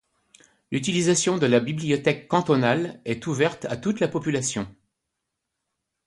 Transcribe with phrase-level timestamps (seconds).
[0.71, 4.67] L’utilisation de la Bibliothèque cantonale est ouverte à toute la population.